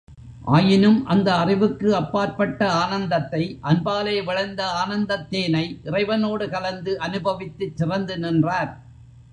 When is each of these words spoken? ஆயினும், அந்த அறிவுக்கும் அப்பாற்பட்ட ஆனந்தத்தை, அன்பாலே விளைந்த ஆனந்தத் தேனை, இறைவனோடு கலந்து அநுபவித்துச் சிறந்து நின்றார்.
ஆயினும், 0.45 1.05
அந்த 1.05 1.35
அறிவுக்கும் 1.35 1.93
அப்பாற்பட்ட 1.93 2.71
ஆனந்தத்தை, 2.71 3.59
அன்பாலே 3.63 4.23
விளைந்த 4.23 4.71
ஆனந்தத் 4.71 5.29
தேனை, 5.29 5.79
இறைவனோடு 5.83 6.49
கலந்து 6.49 6.97
அநுபவித்துச் 6.99 7.75
சிறந்து 7.75 8.17
நின்றார். 8.19 8.73